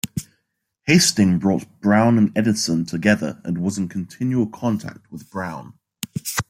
Hasting 0.87 1.37
brought 1.37 1.79
Brown 1.79 2.17
and 2.17 2.35
Edison 2.35 2.85
together 2.87 3.39
and 3.43 3.59
was 3.59 3.77
in 3.77 3.87
continual 3.87 4.47
contact 4.47 5.11
with 5.11 5.29
Brown. 5.29 5.75